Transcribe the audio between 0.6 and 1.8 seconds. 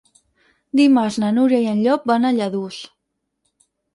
Dimarts na Núria i